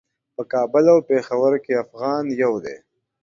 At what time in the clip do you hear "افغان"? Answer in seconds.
1.83-2.23